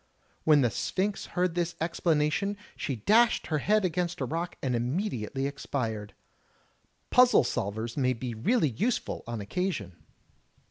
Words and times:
When 0.45 0.61
the 0.61 0.71
Sphinx 0.71 1.27
heard 1.37 1.53
this 1.53 1.75
explanation, 1.79 2.57
she 2.75 2.95
dashed 2.95 3.45
her 3.45 3.59
head 3.59 3.85
against 3.85 4.19
a 4.19 4.25
rock 4.25 4.55
and 4.63 4.75
immediately 4.75 5.45
expired. 5.45 6.15
Puzzle 7.11 7.43
solvers 7.43 7.95
may 7.95 8.13
be 8.13 8.33
really 8.33 8.69
useful 8.69 9.23
on 9.27 9.41
occasion. 9.41 9.95